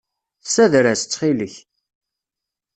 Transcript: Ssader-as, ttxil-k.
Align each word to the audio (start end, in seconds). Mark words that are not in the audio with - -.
Ssader-as, 0.45 1.01
ttxil-k. 1.03 1.55